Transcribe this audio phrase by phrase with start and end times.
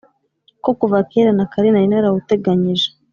[0.63, 2.87] ko kuva kera na kare nari narawuteganyije,